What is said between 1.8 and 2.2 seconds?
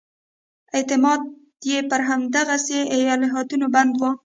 پر